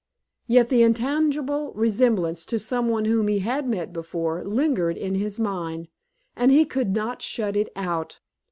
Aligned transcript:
Yet 0.47 0.69
the 0.69 0.81
intangible 0.81 1.73
resemblance 1.73 2.43
to 2.45 2.57
some 2.57 2.89
one 2.89 3.05
whom 3.05 3.27
he 3.27 3.37
had 3.37 3.67
met 3.69 3.93
before 3.93 4.43
lingered 4.43 4.97
in 4.97 5.13
his 5.13 5.39
mind, 5.39 5.89
and 6.35 6.51
he 6.51 6.65
could 6.65 6.95
not 6.95 7.21
shut 7.21 7.55
it 7.55 7.69
out. 7.75 8.19